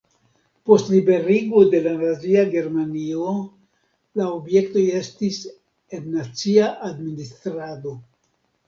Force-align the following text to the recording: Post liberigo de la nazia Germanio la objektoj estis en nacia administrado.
Post 0.69 0.87
liberigo 0.93 1.61
de 1.73 1.81
la 1.87 1.93
nazia 1.99 2.43
Germanio 2.55 3.35
la 4.23 4.31
objektoj 4.41 4.87
estis 5.05 5.41
en 5.99 6.11
nacia 6.19 6.73
administrado. 6.93 7.97